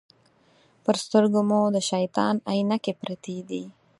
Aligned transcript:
پر 0.83 0.95
سترګو 1.03 1.41
مو 1.49 1.61
د 1.75 1.77
شیطان 1.89 2.35
عینکې 2.51 2.93
پرتې 3.01 3.37
دي. 3.49 3.63